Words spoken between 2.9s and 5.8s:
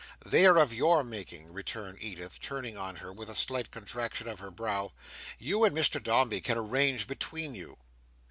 her with a slight contraction of her brow. "You and